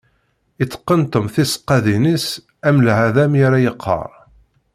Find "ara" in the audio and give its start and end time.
3.47-3.59